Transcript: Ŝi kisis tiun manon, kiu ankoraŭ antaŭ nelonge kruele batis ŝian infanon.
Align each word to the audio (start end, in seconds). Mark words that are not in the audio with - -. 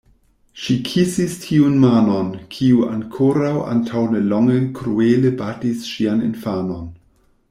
Ŝi 0.59 0.75
kisis 0.85 1.33
tiun 1.41 1.75
manon, 1.83 2.31
kiu 2.55 2.81
ankoraŭ 2.93 3.51
antaŭ 3.73 4.01
nelonge 4.15 4.57
kruele 4.79 5.33
batis 5.43 5.85
ŝian 5.91 6.25
infanon. 6.29 6.89